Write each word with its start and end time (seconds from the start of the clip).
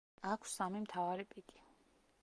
აქვს 0.35 0.55
სამი 0.61 0.81
მთავარი 0.87 1.27
პიკი. 1.35 1.63